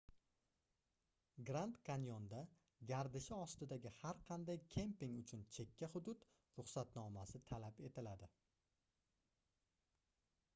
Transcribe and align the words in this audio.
grand 1.49 1.75
kanyonda 1.89 2.39
gardishi 2.91 3.35
ostidagi 3.39 3.91
har 3.99 4.21
qanday 4.29 4.61
kemping 4.77 5.19
uchun 5.19 5.45
chekka 5.59 5.91
hudud 5.97 6.25
ruxsatnomasi 6.61 7.43
talab 7.53 7.81
etiladi 7.91 8.31